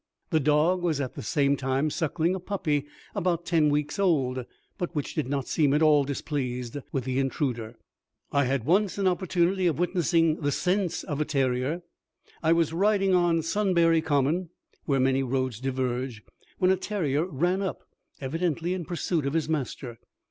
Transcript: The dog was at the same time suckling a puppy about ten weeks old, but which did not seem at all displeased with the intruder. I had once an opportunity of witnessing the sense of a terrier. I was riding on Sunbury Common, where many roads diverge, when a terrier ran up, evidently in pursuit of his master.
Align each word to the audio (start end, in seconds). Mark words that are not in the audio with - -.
The 0.31 0.39
dog 0.39 0.81
was 0.81 0.99
at 0.99 1.13
the 1.13 1.21
same 1.21 1.55
time 1.55 1.91
suckling 1.91 2.33
a 2.33 2.39
puppy 2.39 2.87
about 3.13 3.45
ten 3.45 3.69
weeks 3.69 3.99
old, 3.99 4.43
but 4.79 4.95
which 4.95 5.13
did 5.13 5.29
not 5.29 5.47
seem 5.47 5.75
at 5.75 5.83
all 5.83 6.03
displeased 6.05 6.77
with 6.91 7.03
the 7.03 7.19
intruder. 7.19 7.75
I 8.31 8.45
had 8.45 8.63
once 8.65 8.97
an 8.97 9.05
opportunity 9.07 9.67
of 9.67 9.77
witnessing 9.77 10.37
the 10.41 10.51
sense 10.51 11.03
of 11.03 11.21
a 11.21 11.25
terrier. 11.25 11.83
I 12.41 12.51
was 12.51 12.73
riding 12.73 13.13
on 13.13 13.43
Sunbury 13.43 14.01
Common, 14.01 14.49
where 14.85 14.99
many 14.99 15.21
roads 15.21 15.59
diverge, 15.59 16.23
when 16.57 16.71
a 16.71 16.77
terrier 16.77 17.23
ran 17.23 17.61
up, 17.61 17.83
evidently 18.19 18.73
in 18.73 18.85
pursuit 18.85 19.27
of 19.27 19.33
his 19.33 19.47
master. 19.47 19.99